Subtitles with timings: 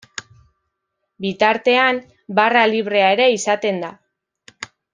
[1.25, 2.01] Bitartean
[2.41, 3.93] barra librea ere izaten da.